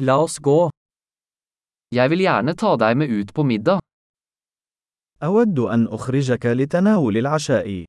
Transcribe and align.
La 0.00 0.14
oss 0.16 0.38
gå. 0.40 0.70
Jeg 1.92 2.08
vil 2.08 2.22
gjerne 2.24 2.54
ta 2.56 2.70
deg 2.80 2.94
med 2.96 3.10
ut 3.12 3.32
på 3.36 3.44
middag. 3.44 3.80
أود 5.22 5.58
أن 5.58 5.88
أخرجك 5.88 6.46
لتناول 6.46 7.16
العشاء. 7.16 7.84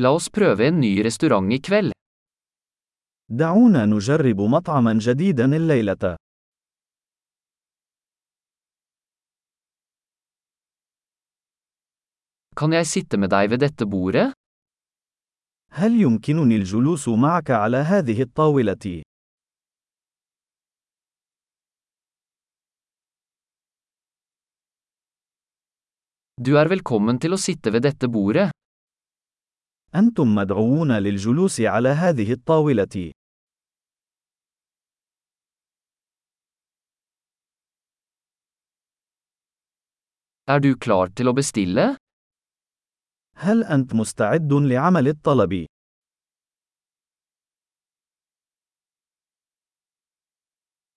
La 0.00 0.12
oss 0.12 0.28
prøve 0.30 0.66
en 0.68 0.80
ny 0.80 1.02
restaurant 1.04 1.52
i 1.52 1.58
kveld. 1.60 1.92
دعونا 3.28 3.86
نجرب 3.86 4.40
مطعما 4.40 4.98
جديدا 4.98 5.44
الليلة. 5.56 6.16
Kan 12.56 12.72
jeg 12.72 12.86
sitte 12.86 13.18
med 13.20 13.28
deg 13.30 13.50
ved 13.50 13.60
dette 13.60 13.84
bordet? 13.84 14.32
هل 15.78 16.00
يمكنني 16.00 16.56
الجلوس 16.56 17.08
معك 17.08 17.50
على 17.50 17.76
هذه 17.76 18.22
الطاولة؟ 18.22 19.02
Du 26.40 26.56
er 26.60 26.68
velkommen 26.72 27.20
til 27.20 27.36
å 27.36 27.40
sitte 27.40 27.72
ved 27.74 27.84
dette 27.88 28.08
bordet. 28.08 28.50
أنتم 29.94 30.34
مدعوون 30.34 30.92
للجلوس 30.92 31.60
على 31.60 31.88
هذه 31.88 32.32
الطاولة. 32.32 33.12
Er 40.48 40.60
du 40.60 40.76
klar 40.76 41.08
til 41.12 41.28
å 41.28 41.36
bestille? 41.36 42.05
هل 43.38 43.64
أنت 43.64 43.94
مستعد 43.94 44.52
لعمل 44.52 45.08
الطلب؟ 45.08 45.66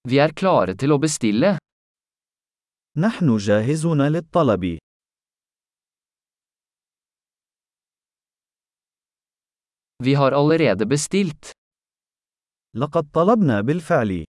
Vi 0.09 0.17
er 0.17 0.31
klare 0.33 0.73
til 0.79 0.91
å 0.95 0.97
bestille. 0.97 1.57
نحن 2.97 3.37
جاهزون 3.37 4.01
للطلب. 4.01 4.77
Vi 10.03 10.13
har 10.13 10.31
allerede 10.31 10.85
bestilt. 10.85 11.51
لقد 12.75 13.11
طلبنا 13.13 13.61
بالفعل. 13.61 14.25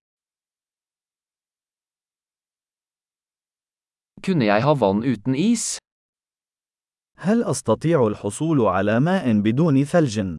Kunne 4.21 4.45
jeg 4.45 4.61
ha 4.63 4.73
vann 4.73 5.03
uten 5.03 5.35
is? 5.35 5.77
هل 7.23 7.43
أستطيع 7.43 8.07
الحصول 8.07 8.61
على 8.61 8.99
ماء 8.99 9.41
بدون 9.41 9.83
ثلج؟ 9.83 10.37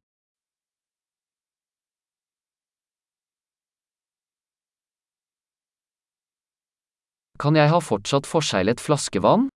Kan 7.38 7.54
jeg 7.56 7.68
ha 7.70 7.78
fortsatt 7.80 8.26
forseglet 8.26 8.80
flaskevann? 8.80 9.48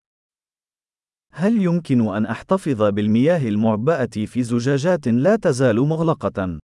هل 1.33 1.63
يمكن 1.63 2.01
أن 2.15 2.27
أحتفظ 2.27 2.83
بالمياه 2.83 3.49
المعبأة 3.49 4.27
في 4.27 4.43
زجاجات 4.43 5.09
لا 5.09 5.37
تزال 5.37 5.77
مغلقة؟ 5.81 6.59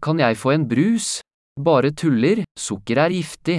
Kan 0.00 0.18
jeg 0.18 0.36
få 0.36 0.50
en 0.50 0.68
brus? 0.68 1.20
Bare 1.66 1.90
tuller, 1.90 2.44
sukker 2.54 2.98
er 2.98 3.10
giftig. 3.10 3.58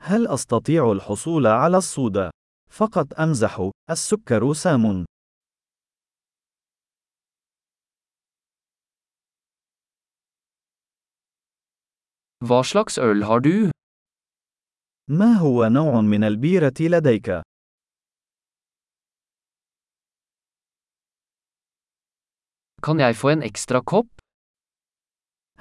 هل 0.00 0.26
أستطيع 0.26 0.92
الحصول 0.92 1.46
على 1.46 1.76
الصودا؟ 1.76 2.30
فقط 2.70 3.20
أمزح، 3.20 3.70
السكر 3.90 4.52
سام. 4.52 5.04
Hva 12.44 12.62
slags 12.64 12.98
øl 12.98 13.22
har 13.24 13.40
du? 13.40 13.70
ما 15.08 15.32
هو 15.34 15.66
نوع 15.66 16.00
من 16.00 16.24
البيرة 16.24 16.74
لديك؟ 16.80 17.42
Kan 22.82 23.00
jeg 23.00 23.16
få 23.16 23.28
en 23.28 23.42
ekstra 23.42 23.80
kopp? 23.80 24.19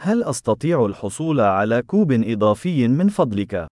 هل 0.02 0.24
أستطيع 0.24 0.86
الحصول 0.86 1.40
على 1.40 1.82
كوب 1.82 2.12
إضافي 2.12 2.88
من 2.88 3.10
فضلك؟ 3.10 3.68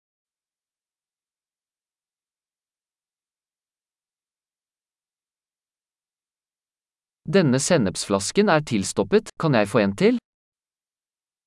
Denne 7.29 7.59
sennepsflasken 7.59 8.49
er 8.49 8.63
tilstoppet, 8.63 9.29
kan 9.41 9.55
jeg 9.55 9.69
få 9.69 9.79
en 9.79 9.97
til? 9.97 10.19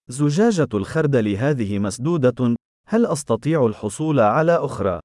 زجاجة 0.10 0.70
الخردل 0.74 1.28
هذه 1.36 1.80
مسدودة، 1.80 2.56
هل 2.88 3.06
أستطيع 3.06 3.66
الحصول 3.66 4.20
على 4.20 4.56
أخرى؟ 4.56 5.00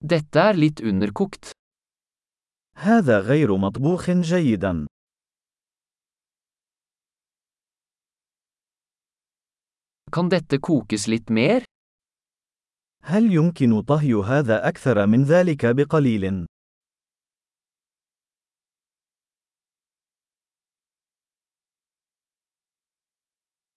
Dette 0.00 0.38
er 0.38 0.54
litt 0.54 0.80
underkokt. 0.80 1.59
هذا 2.80 3.20
غير 3.20 3.56
مطبوخ 3.56 4.10
جيدا. 4.10 4.86
Kan 10.10 10.28
dette 10.28 10.58
kokes 10.58 11.06
litt 11.06 11.30
mer? 11.30 11.64
هل 13.02 13.32
يمكن 13.32 13.82
طهي 13.82 14.14
هذا 14.14 14.68
أكثر 14.68 15.06
من 15.06 15.24
ذلك 15.24 15.66
بقليل؟ 15.66 16.46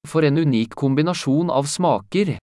For 0.08 0.24
en 0.24 0.38
unik 0.38 0.75
kombinasjon 0.75 1.50
av 1.50 1.66
smaker. 1.66 2.38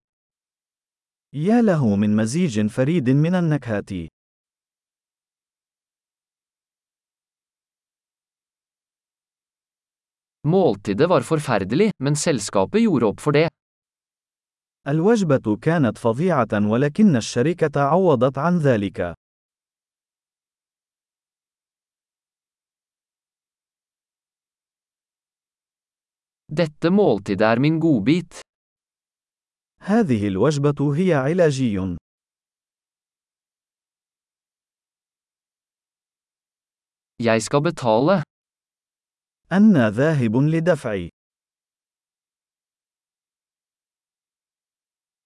يا 1.34 1.62
له 1.62 1.96
من 1.96 2.16
مزيج 2.16 2.66
فريد 2.66 3.10
من 3.10 3.34
النكهات. 3.34 4.19
Måltidet 10.44 11.08
var 11.08 11.20
forferdelig, 11.20 11.90
men 12.00 12.16
selskapet 12.16 12.80
gjorde 12.82 13.06
opp 13.06 13.20
for 13.20 13.32
det. 13.32 13.48
الوجبة 14.88 15.56
كانت 15.62 15.98
فظيعة 15.98 16.70
ولكن 16.70 17.16
الشركة 17.16 17.80
عوضت 17.80 18.38
عن 18.38 18.58
ذلك. 18.58 19.14
Dette 26.48 26.90
måltidet 26.90 27.46
er 27.46 27.58
min 27.60 27.80
godbit. 27.80 28.40
هذه 29.82 30.28
الوجبة 30.28 30.94
هي 30.96 31.14
علاجي. 31.14 31.96
Jeg 37.18 37.42
skal 37.42 37.62
betale. 37.62 38.29
أنا 39.52 39.90
ذاهب 39.90 40.36
لدفع. 40.36 41.08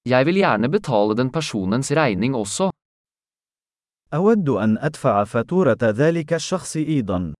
Jeg 0.09 0.27
vil 0.27 0.37
gjerne 0.37 0.69
betale 0.69 1.15
den 1.17 1.31
personens 1.31 1.91
regning 1.91 2.35
også. 2.35 2.71
أود 4.15 4.49
أن 4.49 4.79
أدفع 4.79 5.25
فاتورة 5.25 5.79
ذلك 5.83 6.33
الشخص 6.33 6.77
أيضا. 6.77 7.35